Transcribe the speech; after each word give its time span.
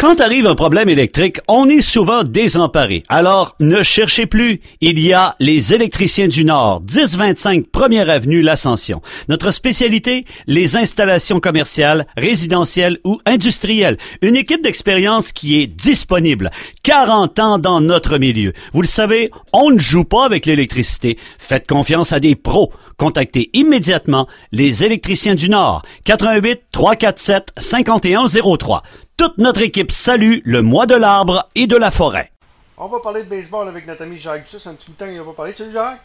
Quand 0.00 0.18
arrive 0.22 0.46
un 0.46 0.54
problème 0.54 0.88
électrique, 0.88 1.40
on 1.46 1.68
est 1.68 1.82
souvent 1.82 2.24
désemparé. 2.24 3.02
Alors, 3.10 3.54
ne 3.60 3.82
cherchez 3.82 4.24
plus. 4.24 4.62
Il 4.80 4.98
y 4.98 5.12
a 5.12 5.34
les 5.40 5.74
électriciens 5.74 6.26
du 6.26 6.42
Nord, 6.42 6.80
1025 6.80 7.66
Première 7.66 8.08
Avenue, 8.08 8.40
l'Ascension. 8.40 9.02
Notre 9.28 9.50
spécialité, 9.50 10.24
les 10.46 10.78
installations 10.78 11.38
commerciales, 11.38 12.06
résidentielles 12.16 12.96
ou 13.04 13.20
industrielles. 13.26 13.98
Une 14.22 14.36
équipe 14.36 14.62
d'expérience 14.62 15.32
qui 15.32 15.60
est 15.60 15.66
disponible. 15.66 16.50
40 16.82 17.38
ans 17.38 17.58
dans 17.58 17.82
notre 17.82 18.16
milieu. 18.16 18.54
Vous 18.72 18.80
le 18.80 18.88
savez, 18.88 19.30
on 19.52 19.68
ne 19.68 19.78
joue 19.78 20.04
pas 20.04 20.24
avec 20.24 20.46
l'électricité. 20.46 21.18
Faites 21.36 21.66
confiance 21.66 22.14
à 22.14 22.20
des 22.20 22.36
pros. 22.36 22.72
Contactez 22.96 23.50
immédiatement 23.52 24.26
les 24.50 24.82
électriciens 24.82 25.34
du 25.34 25.50
Nord. 25.50 25.82
88 26.06 26.60
347 26.72 27.52
5103. 27.58 28.82
Toute 29.20 29.36
notre 29.36 29.60
équipe 29.60 29.92
salue 29.92 30.38
le 30.44 30.62
mois 30.62 30.86
de 30.86 30.94
l'arbre 30.94 31.46
et 31.54 31.66
de 31.66 31.76
la 31.76 31.90
forêt. 31.90 32.32
On 32.78 32.88
va 32.88 33.00
parler 33.00 33.22
de 33.22 33.28
baseball 33.28 33.68
avec 33.68 33.86
notre 33.86 34.00
ami 34.00 34.16
Jacques 34.16 34.44
C'est 34.46 34.66
un 34.66 34.72
petit 34.72 34.86
bout 34.86 34.92
de 34.92 34.96
temps 34.96 35.14
qu'on 35.14 35.28
va 35.28 35.36
parler. 35.36 35.52
Salut 35.52 35.72
Jacques. 35.72 36.00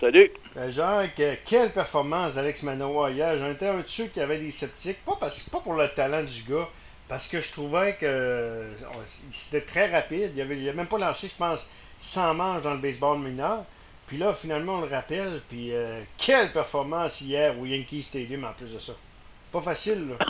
Salut. 0.00 0.30
Ben, 0.54 0.70
Jacques, 0.70 1.20
euh, 1.20 1.34
quelle 1.44 1.68
performance 1.68 2.36
d'Alex 2.36 2.62
Manoa 2.62 3.10
hier. 3.10 3.36
J'en 3.36 3.50
étais 3.50 3.68
un 3.68 3.76
de 3.76 3.82
ceux 3.84 4.06
qui 4.06 4.22
avait 4.22 4.38
des 4.38 4.50
sceptiques. 4.50 5.04
Pas, 5.04 5.18
parce, 5.20 5.50
pas 5.50 5.60
pour 5.60 5.74
le 5.74 5.86
talent 5.86 6.22
du 6.22 6.50
gars, 6.50 6.66
parce 7.08 7.28
que 7.28 7.42
je 7.42 7.52
trouvais 7.52 7.92
que 7.92 8.06
euh, 8.06 8.72
c'était 9.30 9.60
très 9.60 9.94
rapide. 9.94 10.30
Il 10.34 10.40
avait, 10.40 10.56
il 10.56 10.66
avait 10.66 10.78
même 10.78 10.86
pas 10.86 10.96
lancé, 10.96 11.28
je 11.28 11.36
pense, 11.36 11.68
100 11.98 12.32
manches 12.32 12.62
dans 12.62 12.72
le 12.72 12.80
baseball 12.80 13.18
mineur. 13.18 13.64
Puis 14.06 14.16
là, 14.16 14.32
finalement, 14.32 14.76
on 14.76 14.80
le 14.80 14.88
rappelle. 14.88 15.42
Puis 15.50 15.74
euh, 15.74 16.00
quelle 16.16 16.50
performance 16.52 17.20
hier 17.20 17.54
au 17.60 17.66
Yankee 17.66 18.02
Stadium 18.02 18.44
en 18.44 18.52
plus 18.54 18.72
de 18.72 18.78
ça. 18.78 18.94
Pas 19.52 19.60
facile, 19.60 20.08
là. 20.08 20.26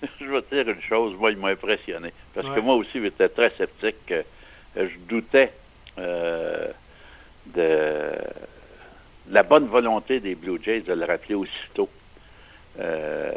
je 0.20 0.24
vais 0.26 0.42
te 0.42 0.54
dire 0.54 0.68
une 0.68 0.82
chose, 0.82 1.14
moi, 1.18 1.30
il 1.30 1.38
m'a 1.38 1.48
impressionné. 1.48 2.12
Parce 2.34 2.46
que 2.54 2.60
moi 2.60 2.74
aussi, 2.74 3.00
j'étais 3.00 3.28
très 3.28 3.50
sceptique. 3.50 4.12
Euh, 4.12 4.22
je 4.76 4.98
doutais 5.08 5.52
euh, 5.98 6.68
de 7.46 8.10
la 9.30 9.42
bonne 9.42 9.66
volonté 9.66 10.20
des 10.20 10.34
Blue 10.34 10.60
Jays 10.62 10.80
de 10.80 10.92
le 10.92 11.04
rappeler 11.04 11.34
aussitôt. 11.34 11.88
Euh, 12.78 13.32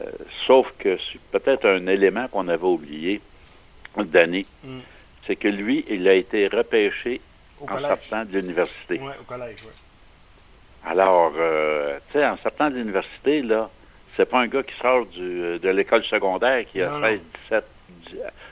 sauf 0.45 0.71
que 0.77 0.97
c'est 1.11 1.19
peut-être 1.31 1.67
un 1.67 1.87
élément 1.87 2.27
qu'on 2.27 2.47
avait 2.47 2.63
oublié 2.63 3.19
d'année. 3.97 4.45
Mm. 4.63 4.79
C'est 5.25 5.35
que 5.35 5.47
lui, 5.47 5.85
il 5.89 6.07
a 6.07 6.13
été 6.13 6.47
repêché 6.47 7.21
en 7.61 7.79
sortant 7.79 8.25
de 8.25 8.37
l'université. 8.37 8.99
Oui, 9.01 9.11
au 9.19 9.23
collège, 9.23 9.57
oui. 9.63 9.71
Alors, 10.85 11.31
tu 11.31 12.13
sais, 12.13 12.25
en 12.25 12.37
sortant 12.37 12.69
de 12.69 12.75
l'université, 12.75 13.41
là, 13.41 13.69
c'est 14.15 14.29
pas 14.29 14.39
un 14.39 14.47
gars 14.47 14.63
qui 14.63 14.75
sort 14.79 15.05
du, 15.07 15.59
de 15.59 15.69
l'école 15.69 16.03
secondaire 16.03 16.65
qui 16.71 16.81
a 16.81 16.99
fait 16.99 17.21
17. 17.49 17.65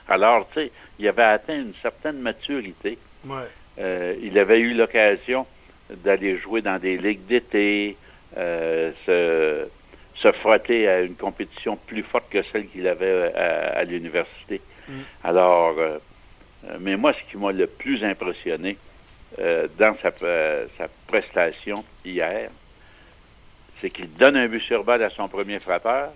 Alors, 0.08 0.48
tu 0.52 0.60
sais, 0.60 0.72
il 0.98 1.08
avait 1.08 1.22
atteint 1.22 1.54
une 1.54 1.74
certaine 1.80 2.18
maturité. 2.18 2.98
Euh, 3.78 4.14
il 4.22 4.38
avait 4.38 4.58
eu 4.58 4.74
l'occasion 4.74 5.46
d'aller 5.90 6.36
jouer 6.38 6.62
dans 6.62 6.78
des 6.78 6.96
ligues 6.96 7.26
d'été, 7.26 7.96
euh, 8.36 8.92
se, 9.06 9.68
se, 10.16 10.32
frotter 10.32 10.88
à 10.88 11.00
une 11.02 11.14
compétition 11.14 11.76
plus 11.76 12.02
forte 12.02 12.28
que 12.30 12.42
celle 12.50 12.66
qu'il 12.66 12.86
avait 12.88 13.32
à, 13.34 13.84
l'université. 13.84 14.60
Mm. 14.88 14.92
Alors, 15.24 15.78
euh, 15.78 15.98
mais 16.80 16.96
moi, 16.96 17.12
ce 17.12 17.30
qui 17.30 17.36
m'a 17.36 17.52
le 17.52 17.66
plus 17.66 18.04
impressionné 18.04 18.76
dans 19.78 19.96
sa, 20.02 20.10
sa 20.76 20.88
prestation 21.06 21.82
hier, 22.04 22.50
c'est 23.82 23.90
qu'il 23.90 24.10
donne 24.14 24.36
un 24.36 24.46
but 24.46 24.62
sur 24.62 24.84
balle 24.84 25.02
à 25.02 25.10
son 25.10 25.28
premier 25.28 25.58
frappeur, 25.58 26.12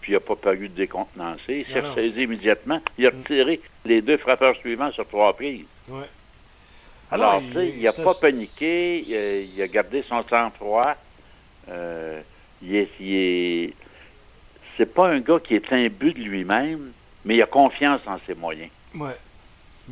puis 0.00 0.12
il 0.12 0.14
n'a 0.14 0.20
pas 0.20 0.36
paru 0.36 0.68
de 0.68 0.74
décontenancé. 0.74 1.58
Il 1.58 1.66
s'est 1.66 1.82
saisi 1.94 2.22
immédiatement. 2.22 2.80
Il 2.96 3.06
a 3.06 3.10
retiré 3.10 3.60
les 3.84 4.00
deux 4.00 4.16
frappeurs 4.16 4.56
suivants 4.56 4.92
sur 4.92 5.06
trois 5.06 5.34
prises. 5.34 5.66
Alors, 7.10 7.42
tu 7.48 7.54
sais, 7.54 7.68
il 7.76 7.82
n'a 7.82 7.92
pas 7.92 8.14
paniqué, 8.14 9.00
il 9.00 9.60
a, 9.60 9.66
gardé 9.66 10.04
son 10.08 10.22
sang-froid. 10.28 10.94
Euh, 11.68 12.20
il 12.62 12.76
est, 12.76 13.74
c'est 14.76 14.94
pas 14.94 15.08
un 15.08 15.20
gars 15.20 15.40
qui 15.40 15.54
est 15.54 15.72
imbu 15.72 16.12
de 16.12 16.20
lui-même, 16.20 16.92
mais 17.24 17.36
il 17.36 17.42
a 17.42 17.46
confiance 17.46 18.00
en 18.06 18.18
ses 18.26 18.34
moyens. 18.34 18.70
Ouais. 18.94 19.16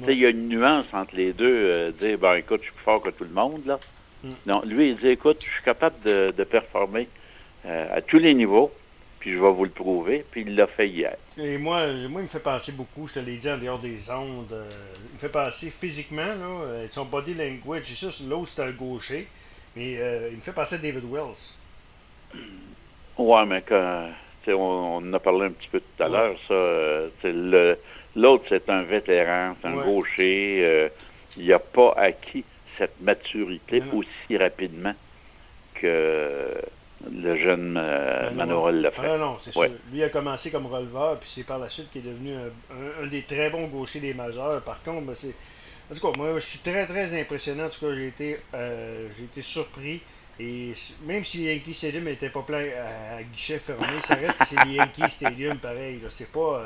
Il 0.08 0.19
y 0.19 0.26
a 0.26 0.28
une 0.28 0.48
nuance 0.48 0.87
entre 0.93 1.16
les 1.16 1.32
deux, 1.32 1.47
euh, 1.47 1.91
dire, 1.91 2.19
ben 2.19 2.34
écoute, 2.34 2.60
je 2.60 2.66
suis 2.66 2.75
plus 2.75 2.84
fort 2.84 3.03
que 3.03 3.10
tout 3.10 3.25
le 3.25 3.31
monde, 3.31 3.62
là. 3.66 3.78
Mm. 4.26 4.34
Non, 4.47 4.62
lui, 4.64 4.91
il 4.91 4.97
dit, 4.97 5.09
écoute, 5.09 5.38
je 5.44 5.50
suis 5.50 5.62
capable 5.62 6.00
de, 6.04 6.44
performer 6.44 7.09
euh, 7.64 7.97
à 7.97 8.00
tous 8.00 8.19
les 8.19 8.34
niveaux, 8.34 8.72
puis 9.20 9.32
je 9.32 9.38
vais 9.38 9.50
vous 9.50 9.64
le 9.64 9.70
prouver, 9.70 10.25
puis 10.31 10.42
il 10.42 10.54
l'a 10.54 10.66
fait 10.66 10.88
hier. 10.88 11.16
Et 11.38 11.59
moi, 11.59 11.87
moi, 12.09 12.20
il 12.20 12.25
me 12.25 12.28
fait 12.28 12.41
penser 12.41 12.72
beaucoup, 12.72 13.06
je 13.06 13.14
te 13.14 13.20
l'ai 13.20 13.37
dit 13.37 13.50
en 13.50 13.59
dehors 13.59 13.78
des 13.78 14.10
ondes, 14.10 14.53
euh, 14.53 14.69
il 15.09 15.14
me 15.14 15.19
fait 15.19 15.28
penser 15.28 15.70
physiquement, 15.70 16.22
là, 16.22 16.64
euh, 16.64 16.87
son 16.88 17.04
body 17.04 17.34
language, 17.34 17.91
et 17.91 17.94
ça, 17.94 18.09
l'autre, 18.28 18.50
c'est 18.54 18.62
un 18.62 18.70
gaucher, 18.70 19.26
mais 19.75 19.92
il 20.31 20.37
me 20.37 20.41
fait 20.41 20.53
penser 20.53 20.76
à 20.76 20.78
David 20.78 21.04
Wells. 21.10 21.54
Ouais, 23.19 23.47
mais 23.47 23.62
quand, 23.62 24.08
on, 24.48 24.53
on 24.53 24.97
en 24.97 25.12
a 25.12 25.19
parlé 25.19 25.47
un 25.47 25.50
petit 25.50 25.69
peu 25.69 25.81
tout 25.81 26.03
à 26.03 26.08
l'heure, 26.08 26.37
ça, 26.48 27.28
l'autre, 28.14 28.44
c'est 28.48 28.70
un 28.70 28.82
vétéran, 28.82 29.54
c'est 29.60 29.69
un 29.69 29.76
gaucher, 29.76 30.91
il 31.37 31.47
n'a 31.47 31.58
pas 31.58 31.94
acquis 31.97 32.44
cette 32.78 33.00
maturité 33.00 33.82
aussi 33.92 34.37
rapidement 34.37 34.94
que 35.75 36.60
le 37.10 37.37
jeune 37.37 37.78
euh, 37.81 38.31
Manuel 38.31 38.81
l'a 38.81 38.91
fait. 38.91 39.03
Ah 39.04 39.19
non, 39.19 39.37
c'est 39.41 39.53
sûr. 39.53 39.69
Lui 39.92 40.03
a 40.03 40.09
commencé 40.09 40.50
comme 40.50 40.66
releveur, 40.66 41.19
puis 41.19 41.28
c'est 41.32 41.44
par 41.44 41.59
la 41.59 41.69
suite 41.69 41.91
qu'il 41.91 42.06
est 42.06 42.10
devenu 42.10 42.34
un, 42.34 43.06
des 43.06 43.22
très 43.22 43.50
bons 43.50 43.66
gauchers 43.66 44.00
des 44.00 44.14
majeurs. 44.14 44.62
Par 44.62 44.82
contre, 44.82 45.06
ben, 45.06 45.14
c'est. 45.14 45.34
En 45.91 45.94
tout 45.94 46.10
cas, 46.10 46.16
moi, 46.16 46.34
je 46.34 46.44
suis 46.44 46.59
très, 46.59 46.84
très 46.87 47.20
impressionnant. 47.20 47.66
En 47.66 47.69
tout 47.69 47.87
cas, 47.87 47.94
j'ai 47.94 48.09
été, 48.09 48.41
euh, 48.54 49.08
j'ai 49.16 49.25
été 49.25 49.43
surpris. 49.43 50.00
Et 50.38 50.72
même 51.04 51.25
si 51.25 51.44
Yankee 51.44 51.72
Stadium 51.72 52.04
n'était 52.04 52.28
pas 52.28 52.43
plein 52.43 52.58
à, 52.58 53.22
guichet 53.22 53.58
fermé, 53.58 54.00
ça 54.00 54.16
reste 54.16 54.38
que 54.38 54.47
c'est 54.47 54.64
les 54.64 54.75
Yankee 54.75 55.03
Stadium 55.08 55.58
pareil. 55.58 56.00
C'est 56.10 56.32
pas. 56.32 56.64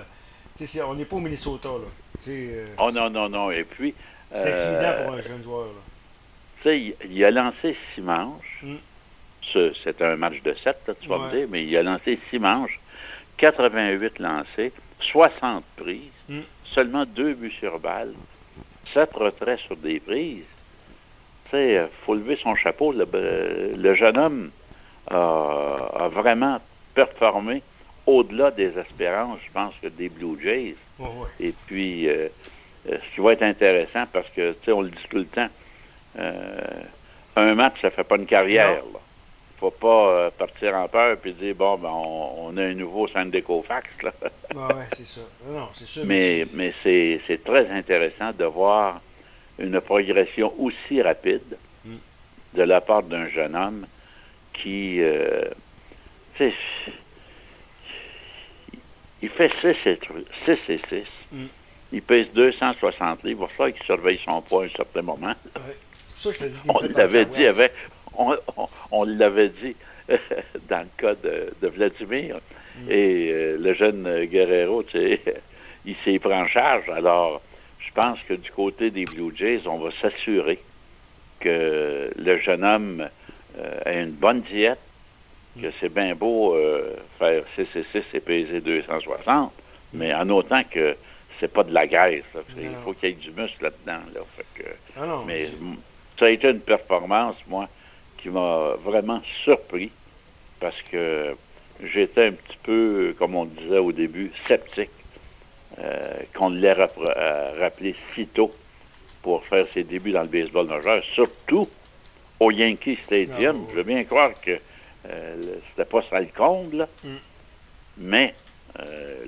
Euh, 0.63 0.83
on 0.87 0.95
n'est 0.95 1.05
pas 1.05 1.17
au 1.17 1.21
Minnesota. 1.21 1.69
Là. 1.69 2.33
oh 2.79 2.91
non, 2.93 3.11
non, 3.11 3.29
non. 3.29 3.51
Et 3.51 3.65
puis. 3.65 3.95
C'est 4.33 4.53
intimidant 4.53 4.93
pour 5.03 5.15
un 5.15 5.23
jeune 5.23 5.43
joueur. 5.43 5.67
Là 5.67 5.81
sais, 6.63 6.95
il, 7.09 7.25
a 7.25 7.31
lancé 7.31 7.77
six 7.95 8.01
manches. 8.01 8.63
Mm. 8.63 8.77
C'était 9.83 10.05
un 10.05 10.17
match 10.17 10.41
de 10.43 10.55
sept, 10.63 10.91
tu 11.01 11.09
vas 11.09 11.19
me 11.19 11.31
dire, 11.31 11.49
mais 11.51 11.65
il 11.65 11.77
a 11.77 11.83
lancé 11.83 12.21
six 12.31 12.39
manches, 12.39 12.79
88 13.39 14.21
lancés, 14.21 14.73
60 15.01 15.65
prises, 15.77 16.01
mm. 16.29 16.41
seulement 16.67 17.05
deux 17.05 17.35
buts 17.35 17.53
sur 17.59 17.81
balle, 17.81 18.13
sept 18.95 19.13
retraits 19.15 19.59
sur 19.61 19.77
des 19.77 19.99
prises. 19.99 20.45
Tu 21.47 21.51
sais, 21.51 21.73
il 21.75 22.05
faut 22.05 22.15
lever 22.15 22.39
son 22.41 22.55
chapeau. 22.55 22.93
Le, 22.93 23.95
jeune 23.97 24.19
homme 24.19 24.51
a, 25.09 26.09
vraiment 26.13 26.61
performé 26.95 27.63
au-delà 28.07 28.53
des 28.53 28.79
espérances, 28.79 29.39
je 29.45 29.53
pense, 29.53 29.75
que 29.83 29.89
des 29.89 30.09
Blue 30.09 30.41
Jays. 30.41 30.77
Et 31.41 31.53
puis, 31.67 32.09
euh, 32.09 32.29
euh, 32.89 32.97
ce 32.99 33.15
qui 33.15 33.21
va 33.21 33.33
être 33.33 33.43
intéressant, 33.43 34.05
parce 34.13 34.29
que, 34.31 34.53
tu 34.53 34.67
sais, 34.67 34.73
on 34.73 34.83
le 34.83 34.91
dit 34.91 34.97
tout 35.09 35.19
le 35.19 35.27
temps, 35.27 35.49
euh, 35.49 35.49
un 36.17 37.55
match, 37.55 37.81
ça 37.81 37.91
fait 37.91 38.05
pas 38.05 38.17
une 38.17 38.27
carrière. 38.27 38.83
Il 38.85 39.61
faut 39.61 39.71
pas 39.71 40.09
euh, 40.09 40.31
partir 40.31 40.75
en 40.75 40.89
peur 40.89 41.19
et 41.23 41.33
dire 41.33 41.55
bon 41.55 41.77
ben 41.77 41.91
on, 41.91 42.57
a 42.57 42.63
un 42.63 42.73
nouveau 42.75 43.09
Sandy 43.09 43.45
Fax 43.69 43.89
là. 44.03 44.13
c'est 44.95 45.07
ça. 45.07 45.21
Non, 45.47 45.69
c'est 45.75 46.05
Mais, 46.05 46.47
mais 46.55 46.73
c'est, 46.83 47.45
très 47.45 47.69
intéressant 47.71 48.33
de 48.33 48.45
voir 48.47 49.03
une 49.59 49.79
progression 49.83 50.55
aussi 50.59 51.03
rapide 51.03 51.59
mm. 51.85 51.95
de 52.55 52.63
la 52.63 52.81
part 52.81 53.03
d'un 53.03 53.29
jeune 53.29 53.55
homme 53.55 53.87
qui 54.55 55.03
euh, 55.03 55.45
il 59.23 59.29
fait 59.29 59.53
6 59.61 59.67
et 59.87 59.99
6. 60.47 60.59
Et 60.71 60.81
6. 60.89 61.05
Mm. 61.33 61.45
Il 61.93 62.03
pèse 62.03 62.29
260 62.33 63.25
livres. 63.25 63.25
Il 63.25 63.37
va 63.37 63.47
falloir 63.49 63.77
qu'il 63.77 63.85
surveille 63.85 64.21
son 64.25 64.41
poids 64.41 64.63
à 64.63 64.67
un 64.67 64.71
certain 64.71 65.03
moment 65.03 65.35
on 66.69 66.81
l'avait 66.97 67.25
dit, 67.25 67.47
on, 68.91 69.05
l'avait 69.05 69.49
dit 69.49 69.77
dans 70.69 70.81
le 70.81 70.89
cas 70.99 71.15
de, 71.15 71.69
Vladimir. 71.69 72.37
Mm. 72.77 72.91
Et 72.91 73.31
euh, 73.33 73.57
le 73.59 73.75
jeune 73.75 74.25
Guerrero, 74.25 74.83
tu 74.83 74.99
sais, 74.99 75.21
il 75.87 75.97
s'est 76.05 76.19
pris 76.19 76.35
en 76.35 76.47
charge. 76.47 76.89
Alors, 76.91 77.41
je 77.79 77.93
pense 77.93 78.19
que 78.29 78.35
du 78.35 78.51
côté 78.51 78.91
des 78.91 79.05
Blue 79.05 79.35
Jays, 79.37 79.63
on 79.67 79.79
va 79.79 79.91
s'assurer 80.01 80.61
que 81.41 82.11
le 82.17 82.39
jeune 82.39 82.65
homme 82.65 83.09
euh, 83.59 83.81
a 83.85 83.93
une 83.93 84.13
bonne 84.13 84.43
diète, 84.43 84.81
que 85.61 85.67
mm. 85.67 85.73
c'est 85.81 85.93
bien 85.93 86.15
beau 86.15 86.55
euh, 86.55 86.97
faire 87.19 87.43
6 87.57 87.63
et 87.75 87.85
6 87.93 88.03
et 88.15 88.21
peser 88.21 88.61
260, 88.61 89.53
mais 89.95 90.15
en 90.15 90.29
autant 90.29 90.63
que 90.71 90.97
c'est 91.41 91.53
pas 91.53 91.65
de 91.65 91.73
la 91.73 91.87
graisse. 91.87 92.25
Il 92.59 92.71
faut 92.85 92.93
qu'il 92.93 93.09
y 93.09 93.13
ait 93.13 93.15
du 93.15 93.31
muscle 93.31 93.65
là-dedans. 93.65 94.05
Là. 94.15 94.21
Fait 94.37 94.63
que, 94.63 94.69
ah 94.99 95.23
mais 95.27 95.49
ça 96.21 96.27
a 96.27 96.31
été 96.31 96.51
une 96.51 96.61
performance, 96.61 97.37
moi, 97.49 97.69
qui 98.19 98.29
m'a 98.29 98.75
vraiment 98.85 99.23
surpris 99.43 99.91
parce 100.61 100.81
que 100.83 101.35
j'étais 101.83 102.27
un 102.27 102.33
petit 102.33 102.59
peu, 102.63 103.15
comme 103.19 103.35
on 103.35 103.47
disait 103.47 103.79
au 103.79 103.91
début, 103.91 104.31
sceptique 104.47 104.91
qu'on 106.35 106.51
l'ait 106.51 106.75
rappelé 106.75 107.95
si 108.15 108.27
tôt 108.27 108.53
pour 109.23 109.47
faire 109.47 109.67
ses 109.73 109.83
débuts 109.83 110.13
dans 110.13 110.23
le 110.23 110.29
baseball 110.29 110.67
majeur, 110.67 111.03
surtout 111.15 111.67
au 112.39 112.51
Yankee 112.51 112.99
Stadium. 113.07 113.65
Ah, 113.65 113.71
Je 113.71 113.77
veux 113.77 113.83
bien 113.83 114.05
croire 114.05 114.33
que 114.43 114.59
c'était 115.03 115.89
pas 115.89 116.03
ça 116.11 116.21
le 116.21 116.29
comble, 116.37 116.87
mm. 117.03 117.09
mais 117.97 118.35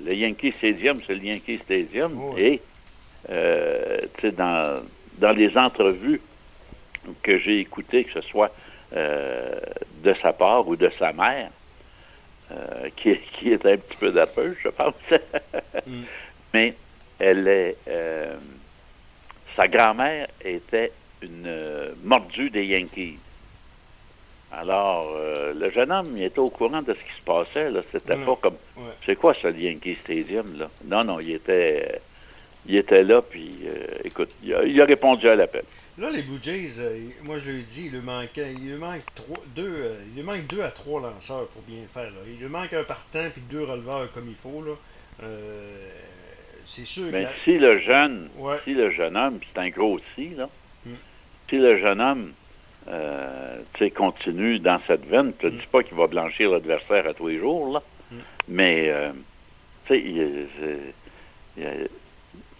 le 0.05 0.13
Yankee 0.13 0.51
Stadium, 0.51 0.99
c'est 1.07 1.15
le 1.15 1.23
Yankee 1.23 1.59
Stadium. 1.63 2.21
Oh, 2.21 2.35
et, 2.37 2.61
dans, 3.29 4.83
dans 5.17 5.31
les 5.31 5.57
entrevues 5.57 6.21
que 7.23 7.39
j'ai 7.39 7.59
écoutées, 7.59 8.03
que 8.03 8.21
ce 8.21 8.21
soit 8.21 8.51
de 8.91 10.13
sa 10.21 10.33
part 10.33 10.67
ou 10.67 10.75
de 10.75 10.91
sa 10.99 11.13
mère, 11.13 11.49
euh, 12.53 12.89
qui, 12.95 13.17
qui, 13.39 13.51
est 13.51 13.65
un 13.65 13.77
petit 13.77 13.97
peu 13.97 14.11
d'appel, 14.11 14.55
je 14.61 14.69
pense. 14.69 14.93
Mm. 15.87 16.01
Mais 16.53 16.75
elle 17.19 17.47
est. 17.47 17.77
Euh, 17.87 18.35
sa 19.55 19.67
grand-mère 19.67 20.27
était 20.43 20.91
une 21.21 21.45
euh, 21.47 21.93
mordue 22.03 22.49
des 22.49 22.65
Yankees. 22.65 23.17
Alors, 24.51 25.17
le 25.55 25.71
jeune 25.71 25.91
homme, 25.91 26.15
il 26.15 26.25
était 26.25 26.37
au 26.37 26.51
courant 26.51 26.83
de 26.83 26.93
ce 26.93 26.99
qui 26.99 27.19
se 27.19 27.25
passait. 27.25 27.71
Là. 27.71 27.81
C'était 27.91 28.15
pas 28.15 28.35
comme. 28.35 28.57
C'est 29.03 29.15
quoi 29.15 29.33
ça, 29.41 29.49
le 29.49 29.57
Yankee 29.57 29.97
Stadium, 30.03 30.59
là? 30.59 30.69
Non, 30.85 31.03
non, 31.03 31.19
il 31.19 31.31
était. 31.31 32.01
Il 32.67 32.75
était 32.75 33.03
là, 33.03 33.21
puis 33.21 33.59
écoute, 34.03 34.29
il 34.43 34.81
a 34.81 34.85
répondu 34.85 35.27
à 35.27 35.35
l'appel. 35.35 35.63
Là, 35.99 36.09
les 36.09 36.23
Blue 36.23 36.39
Jays, 36.41 36.79
euh, 36.79 36.97
moi 37.21 37.37
je 37.37 37.51
lui 37.51 37.61
dis, 37.61 37.85
il 37.85 37.91
lui 37.91 38.01
manque, 38.01 38.35
il 38.37 38.67
lui 38.67 38.77
manque 38.77 39.03
trois, 39.13 39.37
deux, 39.55 39.61
euh, 39.61 39.95
il 40.07 40.15
lui 40.15 40.23
manque 40.23 40.47
deux 40.47 40.61
à 40.61 40.71
trois 40.71 40.99
lanceurs 40.99 41.47
pour 41.49 41.61
bien 41.63 41.83
faire. 41.87 42.09
Là. 42.09 42.17
Il 42.27 42.39
lui 42.39 42.49
manque 42.49 42.73
un 42.73 42.83
partant 42.83 43.29
puis 43.31 43.43
deux 43.51 43.63
releveurs 43.63 44.11
comme 44.11 44.27
il 44.27 44.35
faut. 44.35 44.63
Là. 44.65 44.71
Euh, 45.21 45.89
c'est 46.65 46.87
sûr. 46.87 47.09
Mais 47.11 47.27
si 47.43 47.59
le 47.59 47.77
jeune, 47.77 48.27
si 48.63 48.73
le 48.73 48.89
jeune 48.89 49.15
homme, 49.15 49.39
c'est 49.53 49.61
un 49.61 49.69
gros 49.69 49.99
si, 50.15 50.29
là, 50.29 50.49
hmm. 50.83 50.95
si 51.47 51.57
le 51.57 51.77
jeune 51.77 52.01
homme 52.01 52.33
euh, 52.87 53.61
continue 53.95 54.57
dans 54.57 54.81
cette 54.87 55.05
veine, 55.05 55.33
je 55.43 55.47
ne 55.47 55.51
hmm. 55.51 55.57
dis 55.59 55.67
pas 55.71 55.83
qu'il 55.83 55.95
va 55.95 56.07
blanchir 56.07 56.49
l'adversaire 56.49 57.07
à 57.07 57.13
tous 57.13 57.27
les 57.27 57.37
jours, 57.37 57.71
là, 57.71 57.83
hmm. 58.11 58.17
mais 58.47 58.91
tu 59.85 59.93
sais, 59.93 61.85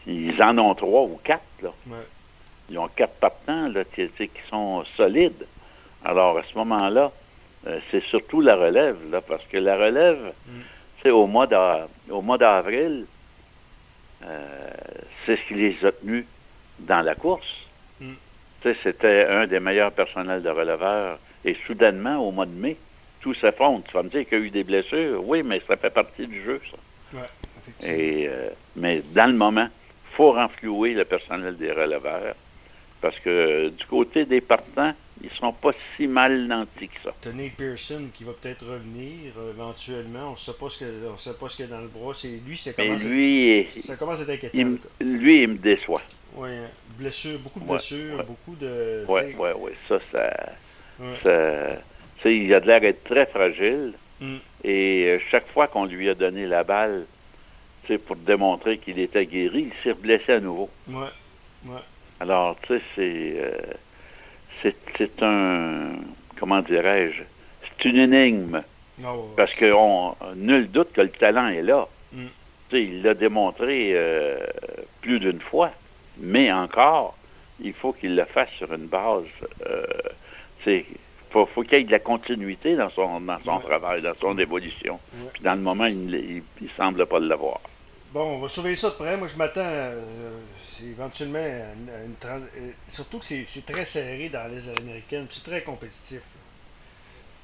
ils 0.06 0.42
en 0.42 0.58
ont 0.58 0.76
trois 0.76 1.04
ou 1.04 1.20
quatre. 1.24 1.44
Là. 1.62 1.70
Ils 2.70 2.78
ont 2.78 2.88
quatre 2.88 3.16
partants 3.16 3.68
là, 3.70 3.84
qui, 3.84 4.10
sont 4.50 4.84
solides. 4.98 5.46
Alors, 6.04 6.38
à 6.38 6.44
ce 6.44 6.58
moment-là, 6.58 7.12
euh, 7.68 7.80
c'est 7.92 8.04
surtout 8.04 8.42
la 8.42 8.56
relève, 8.56 8.98
là, 9.10 9.22
parce 9.22 9.44
que 9.46 9.58
la 9.58 9.78
relève, 9.78 10.34
mm. 10.48 11.10
au 11.10 11.28
mois 11.28 11.48
d'avril, 12.38 13.06
euh, 14.26 14.70
c'est 15.26 15.38
ce 15.38 15.48
qui 15.48 15.54
les 15.56 15.86
a 15.86 15.92
tenus 15.92 16.26
dans 16.80 17.02
la 17.02 17.16
course. 17.16 17.68
Mm. 18.00 18.14
C'était 18.84 19.26
un 19.26 19.48
des 19.48 19.60
meilleurs 19.60 19.92
personnels 19.92 20.42
de 20.42 20.50
releveurs. 20.50 21.20
Et 21.46 21.58
soudainement, 21.68 22.18
au 22.18 22.32
mois 22.32 22.46
de 22.46 22.52
mai, 22.52 22.78
tout 23.20 23.34
s'effondre. 23.34 23.84
Tu 23.86 23.94
vas 23.94 24.04
me 24.04 24.10
dire 24.10 24.24
qu'il 24.28 24.40
y 24.40 24.42
a 24.42 24.46
eu 24.46 24.50
des 24.50 24.64
blessures. 24.64 25.22
Oui, 25.26 25.44
mais 25.44 25.62
ça 25.68 25.76
fait 25.76 25.90
partie 25.90 26.28
du 26.28 26.42
jeu, 26.44 26.62
ça. 26.72 27.20
Et, 27.84 28.28
euh, 28.28 28.50
mais 28.76 29.02
dans 29.14 29.28
le 29.32 29.38
moment, 29.38 29.68
il 29.68 30.16
faut 30.16 30.32
renflouer 30.32 30.94
le 30.94 31.06
personnel 31.06 31.56
des 31.58 31.72
releveurs. 31.72 32.36
Parce 33.02 33.20
que 33.20 33.70
du 33.70 33.86
côté 33.86 34.26
des 34.26 34.40
partants, 34.40 34.94
ils 35.22 35.30
sont 35.32 35.52
pas 35.52 35.72
si 35.96 36.08
mal 36.08 36.48
nantis 36.48 36.88
que 36.88 37.02
ça. 37.04 37.14
Tony 37.22 37.50
Pearson 37.50 38.08
qui 38.14 38.24
va 38.24 38.32
peut-être 38.34 38.66
revenir 38.66 39.34
euh, 39.38 39.52
éventuellement. 39.52 40.30
On 40.30 40.32
ne 40.32 40.38
sait 40.38 40.54
pas 40.54 40.70
ce 40.70 40.78
qu'il 41.58 41.66
y 41.66 41.70
a 41.70 41.76
dans 41.76 41.82
le 41.82 41.88
bras. 41.88 42.14
C'est 42.14 42.40
lui, 42.46 42.58
c'est 42.58 42.76
comment 42.76 42.96
lui, 42.96 43.68
ça 43.86 43.96
commence 43.96 44.22
à 44.22 44.24
être 44.24 44.46
inquiétant. 44.46 44.78
Il, 45.02 45.18
lui, 45.18 45.44
il 45.44 45.50
me 45.50 45.58
déçoit. 45.58 46.02
Oui, 46.36 46.50
hein. 46.50 46.70
blessure, 46.98 47.40
beaucoup 47.40 47.60
de 47.60 47.66
blessures, 47.66 48.24
beaucoup 48.26 48.56
de. 48.56 49.06
Oui, 49.08 49.22
oui, 49.38 49.50
oui. 49.58 49.72
Ça, 49.88 50.00
ça, 50.12 50.30
ça 51.24 52.30
il 52.30 52.54
a 52.54 52.60
de 52.60 52.68
l'air 52.68 52.82
d'être 52.82 53.04
très 53.04 53.26
fragile. 53.26 53.94
Mm. 54.20 54.36
Et 54.64 55.06
euh, 55.08 55.20
chaque 55.30 55.48
fois 55.48 55.68
qu'on 55.68 55.86
lui 55.86 56.10
a 56.10 56.16
donné 56.16 56.46
la 56.46 56.64
balle, 56.64 57.06
pour 58.06 58.16
démontrer 58.16 58.78
qu'il 58.78 59.00
était 59.00 59.26
guéri, 59.26 59.72
il 59.72 59.84
s'est 59.84 59.94
blessé 59.94 60.34
à 60.34 60.40
nouveau. 60.40 60.70
Oui. 60.88 61.06
Alors, 62.20 62.56
tu 62.62 62.68
sais, 62.68 62.82
c'est, 62.96 63.34
euh, 63.38 64.72
c'est, 64.98 65.24
un, 65.24 65.92
comment 66.40 66.62
dirais-je, 66.62 67.24
c'est 67.62 67.86
une 67.90 67.98
énigme. 67.98 68.62
Ah 69.04 69.14
Parce 69.36 69.56
que 69.56 69.74
on, 69.74 70.16
nul 70.36 70.70
doute 70.70 70.94
que 70.94 71.02
le 71.02 71.10
talent 71.10 71.48
est 71.48 71.64
là. 71.64 71.88
Mm. 72.14 72.26
Tu 72.70 72.76
sais, 72.76 72.84
il 72.84 73.02
l'a 73.02 73.14
démontré 73.14 73.92
euh, 73.94 74.40
plus 75.02 75.20
d'une 75.20 75.42
fois, 75.42 75.72
mais 76.18 76.52
encore, 76.52 77.18
il 77.60 77.74
faut 77.74 77.92
qu'il 77.92 78.16
le 78.16 78.26
fasse 78.26 78.50
sur 78.58 78.72
une 78.74 78.88
base. 78.88 79.26
Euh, 79.66 79.86
il 80.66 80.86
faut, 81.32 81.46
faut 81.46 81.64
qu'il 81.64 81.80
y 81.80 81.82
ait 81.82 81.84
de 81.84 81.92
la 81.92 82.00
continuité 82.00 82.76
dans 82.76 82.90
son, 82.92 83.20
dans 83.20 83.40
son 83.40 83.60
travail, 83.60 84.02
dans 84.02 84.16
son 84.22 84.38
évolution. 84.38 85.00
Puis 85.34 85.44
dans 85.44 85.56
le 85.56 85.62
moment, 85.62 85.86
il 85.86 86.44
ne 86.62 86.68
semble 86.78 87.06
pas 87.06 87.20
l'avoir. 87.20 87.60
Bon, 88.14 88.36
on 88.36 88.40
va 88.40 88.48
surveiller 88.48 88.76
ça 88.76 88.92
de 88.92 88.94
près. 88.94 89.18
Moi, 89.18 89.28
je 89.28 89.38
m'attends 89.38 89.68
éventuellement 90.84 91.40
une, 91.40 91.90
euh, 91.90 92.72
surtout 92.88 93.18
que 93.18 93.26
c'est 93.26 93.66
très 93.66 93.86
serré 93.86 94.30
dans 94.30 94.52
les 94.52 94.70
américaines, 94.70 95.26
c'est 95.32 95.44
très 95.44 95.62
compétitif. 95.64 96.22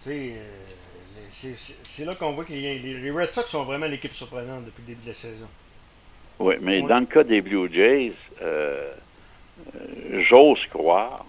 Tu 0.04 0.10
sais, 0.10 0.34
euh, 0.36 1.54
c'est 1.84 2.06
là 2.06 2.14
qu'on 2.14 2.34
voit 2.34 2.46
que 2.46 2.54
les, 2.54 3.12
Red 3.12 3.34
Sox 3.34 3.48
sont 3.48 3.64
vraiment 3.64 3.88
l'équipe 3.88 4.14
surprenante 4.14 4.66
depuis 4.66 4.82
le 4.82 4.88
début 4.88 5.04
de 5.04 5.08
la 5.08 5.14
saison. 5.16 5.48
Oui, 6.38 6.56
mais 6.62 6.82
dans 6.84 7.00
le 7.00 7.06
cas 7.08 7.24
des 7.24 7.42
Blue 7.42 7.72
Jays, 7.74 8.14
euh, 8.42 8.94
j'ose 10.30 10.66
croire, 10.70 11.26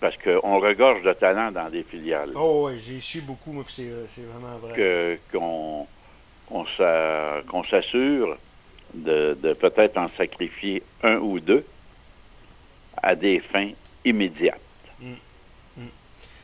parce 0.00 0.16
qu'on 0.18 0.60
regorge 0.60 1.02
de 1.02 1.12
talent 1.14 1.50
dans 1.50 1.70
des 1.70 1.82
filiales. 1.82 2.32
Oh 2.34 2.68
oui, 2.68 2.78
j'ai 2.86 3.00
su 3.00 3.22
beaucoup, 3.22 3.52
moi, 3.52 3.64
c'est 3.66 3.88
vraiment 4.30 4.58
vrai. 4.58 5.18
Qu'on 5.32 5.86
s'assure 7.70 8.36
de, 8.94 9.54
peut-être 9.54 9.96
en 9.98 10.08
sacrifier 10.16 10.82
un 11.02 11.16
ou 11.16 11.40
deux 11.40 11.64
à 13.02 13.14
des 13.14 13.40
fins 13.40 13.70
immédiates. 14.04 14.60
Mm. 15.00 15.12
Mm. 15.76 15.86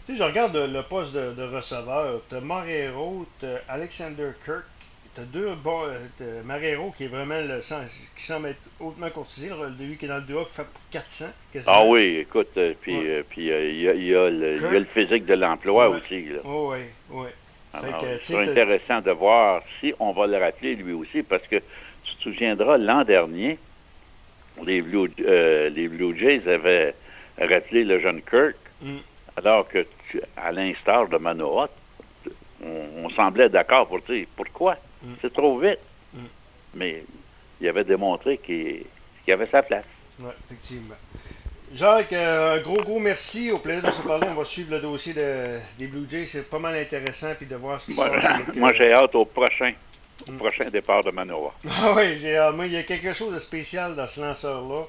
Tu 0.06 0.12
sais, 0.12 0.19
je 0.19 0.23
regarde 0.23 0.56
le 0.56 0.82
poste 0.82 1.14
de, 1.14 1.43
receveur. 1.43 2.20
Tu 2.29 2.35
as 2.35 2.41
Marrero, 2.41 3.26
tu 3.38 3.47
as 3.47 3.61
Alexander 3.69 4.31
Kirk, 4.44 4.64
tu 5.14 5.20
as 5.20 5.25
deux 5.25 5.55
bons. 5.55 5.85
Euh, 6.20 6.43
Marrero 6.44 6.93
qui 6.96 7.05
est 7.05 7.08
vraiment 7.08 7.41
le 7.41 7.61
qui 8.17 8.25
semble 8.25 8.49
être 8.49 8.61
hautement 8.81 9.11
courtisé, 9.11 9.50
lui 9.79 9.96
qui 9.96 10.06
est 10.06 10.08
dans 10.08 10.17
le 10.17 10.22
duo 10.22 10.44
qui 10.44 10.55
fait 10.55 10.65
pour 10.65 10.82
400. 10.91 11.27
Ah 11.67 11.84
oui, 11.84 12.19
écoute, 12.19 12.51
euh, 12.56 12.74
puis 12.81 12.96
euh, 12.96 13.22
puis 13.29 13.46
il 13.46 14.05
y, 14.06 14.15
a, 14.15 14.29
le, 14.29 14.84
physique 14.93 15.24
de 15.27 15.34
l'emploi 15.34 15.89
aussi. 15.89 16.24
Là. 16.24 16.41
Oh, 16.44 16.72
oui, 16.72 16.84
oui. 17.10 17.29
C'est 18.22 18.36
intéressant 18.36 19.00
de 19.00 19.10
voir 19.12 19.62
si 19.81 19.94
on 20.00 20.12
va 20.12 20.27
le 20.27 20.39
rappeler 20.39 20.74
lui 20.74 20.93
aussi, 20.93 21.22
parce 21.22 21.46
que 21.46 21.60
te 22.20 22.24
souviendras, 22.24 22.79
l'an 22.79 23.05
dernier, 23.05 23.58
les 24.65 24.82
Blue, 24.82 25.10
euh, 25.20 25.70
les 25.70 25.89
Blue 25.89 26.17
Jays 26.17 26.48
avaient 26.48 26.94
rappelé 27.39 27.84
le 27.84 27.98
jeune 28.00 28.20
Kirk, 28.22 28.56
mm. 28.82 28.96
alors 29.36 29.67
que, 29.69 29.86
à 30.36 30.53
l'instar 30.53 31.08
de 31.08 31.17
Manoa, 31.17 31.69
on, 32.62 33.08
semblait 33.10 33.48
d'accord 33.48 33.89
pour 33.89 34.00
dire 34.03 34.27
pourquoi? 34.36 34.77
Mm. 35.03 35.12
C'est 35.20 35.32
trop 35.32 35.58
vite. 35.58 35.81
Mm. 36.12 36.19
Mais 36.74 37.05
il 37.60 37.69
avait 37.69 37.84
démontré 37.84 38.39
qu'il 38.39 38.84
avait 39.29 39.46
sa 39.46 39.62
place. 39.62 39.84
Oui, 40.20 40.31
effectivement. 40.44 40.94
Jacques, 41.72 42.12
euh, 42.12 42.56
un 42.56 42.60
gros, 42.60 42.82
gros 42.82 42.98
merci. 42.98 43.50
Au 43.53 43.58
plaisir 43.58 43.82
de 43.82 43.91
se 43.91 44.03
parler. 44.03 44.27
On 44.31 44.34
va 44.34 44.44
suivre 44.44 44.72
le 44.72 44.81
dossier 44.81 45.15
des 45.15 45.86
Blue 45.86 46.06
Jays. 46.08 46.27
C'est 46.27 46.50
pas 46.50 46.58
mal 46.58 46.77
intéressant 46.77 47.32
puis 47.36 47.46
de 47.46 47.56
voir 47.56 47.81
ce 47.81 47.86
qui 47.86 47.93
se 47.93 48.00
passe. 48.00 48.56
Moi, 48.56 48.72
j'ai 48.72 48.93
hâte 48.93 49.15
au 49.15 49.24
prochain 49.24 49.72
au 50.29 50.32
prochain 50.32 50.65
départ 50.67 51.03
de 51.03 51.10
Manoa. 51.10 51.53
Ah 51.69 51.94
oui, 51.96 52.19
j'ai, 52.19 52.39
il 52.65 52.72
y 52.72 52.77
a 52.77 52.82
quelque 52.82 53.12
chose 53.12 53.32
de 53.32 53.39
spécial 53.39 53.96
dans 53.96 54.08
ce 54.08 54.20
lanceur-là. 54.20 54.84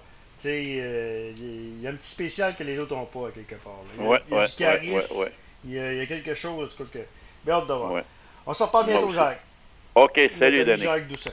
Euh, 0.45 1.31
il 1.37 1.81
y 1.81 1.87
a 1.87 1.91
un 1.91 1.93
petit 1.93 2.09
spécial 2.09 2.55
que 2.55 2.63
les 2.63 2.79
autres 2.79 2.95
n'ont 2.95 3.05
pas, 3.05 3.29
quelque 3.33 3.55
part. 3.55 3.79
Il 3.97 4.03
y 4.03 4.07
a, 4.07 4.21
il 4.27 4.35
y 4.35 4.39
a 4.39 4.45
du 4.45 4.53
charisme. 4.55 5.25
il, 5.65 5.73
y 5.73 6.01
a, 6.01 6.05
quelque 6.05 6.33
chose, 6.33 6.65
en 6.65 6.67
tout 6.67 6.83
cas, 6.83 6.99
que. 6.99 7.51
hâte 7.51 7.67
de 7.67 7.73
voir. 7.73 8.03
On 8.45 8.53
se 8.53 8.63
reparle 8.63 8.87
bientôt, 8.87 9.13
Jacques. 9.13 9.41
OK, 9.93 10.19
salut, 10.39 10.63
Denis. 10.63 10.81
Jacques 10.81 11.07
Doucet. 11.07 11.29